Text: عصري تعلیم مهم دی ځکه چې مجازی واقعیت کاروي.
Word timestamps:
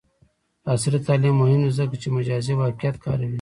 عصري 0.71 0.99
تعلیم 1.07 1.35
مهم 1.41 1.59
دی 1.65 1.71
ځکه 1.79 1.95
چې 2.01 2.07
مجازی 2.17 2.53
واقعیت 2.55 2.95
کاروي. 3.03 3.29